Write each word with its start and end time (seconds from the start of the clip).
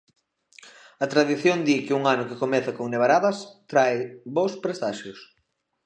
A 1.03 1.05
tradición 1.13 1.57
di 1.67 1.75
que 1.85 1.97
un 1.99 2.03
ano 2.13 2.27
que 2.29 2.39
comeza 2.43 2.75
con 2.77 2.85
nevaradas 2.91 3.37
trae 3.71 3.99
bos 4.35 4.53
presaxios. 4.63 5.19